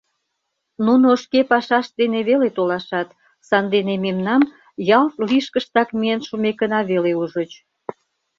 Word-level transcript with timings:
Нуно 0.85 1.07
шке 1.23 1.39
пашашт 1.49 1.91
дене 2.01 2.19
веле 2.29 2.49
толашат, 2.55 3.09
сандене 3.47 3.95
мемнам 4.05 4.43
ялт 4.97 5.13
лишкыштак 5.29 5.89
миен 5.99 6.21
шумекына 6.27 6.79
веле 6.91 7.11
ужыч. 7.21 7.51